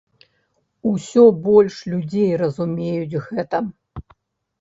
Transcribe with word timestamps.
Усё 0.91 1.25
больш 1.49 1.75
людзей 1.91 2.31
разумеюць 2.43 3.19
гэта. 3.27 3.57